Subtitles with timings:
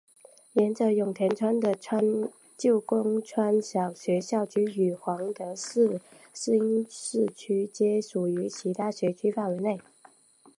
[0.53, 1.77] 沿着永田川的
[2.57, 6.01] 旧宫川小学校校区与皇德寺
[6.33, 9.79] 新市区皆属于其学区范围内。